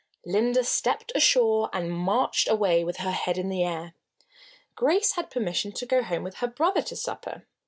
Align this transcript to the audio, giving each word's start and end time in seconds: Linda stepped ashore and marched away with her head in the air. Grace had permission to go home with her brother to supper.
Linda 0.25 0.63
stepped 0.63 1.11
ashore 1.13 1.69
and 1.71 1.91
marched 1.95 2.49
away 2.49 2.83
with 2.83 2.97
her 3.01 3.11
head 3.11 3.37
in 3.37 3.49
the 3.49 3.63
air. 3.63 3.93
Grace 4.73 5.11
had 5.11 5.29
permission 5.29 5.71
to 5.73 5.85
go 5.85 6.01
home 6.01 6.23
with 6.23 6.37
her 6.37 6.47
brother 6.47 6.81
to 6.81 6.95
supper. 6.95 7.45